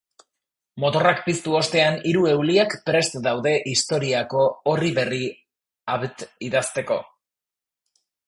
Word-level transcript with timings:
Motorrak 0.83 1.19
piztu 1.25 1.51
ostean, 1.57 1.97
hiru 2.11 2.23
euliak 2.29 2.73
prest 2.87 3.19
daude 3.27 3.53
historiako 3.73 4.47
orri 4.73 4.91
berri 5.01 5.21
abt 5.97 6.25
idazteko. 6.49 6.99